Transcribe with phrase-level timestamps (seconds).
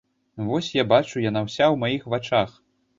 [0.47, 2.63] Вось я бачу, яна ўся ў маіх вачах.